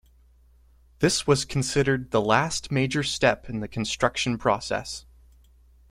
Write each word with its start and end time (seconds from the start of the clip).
This 0.97 1.27
was 1.27 1.45
considered 1.45 2.09
the 2.09 2.21
last 2.21 2.71
major 2.71 3.03
step 3.03 3.47
in 3.47 3.59
the 3.59 3.67
construction 3.67 4.35
process. 4.39 5.05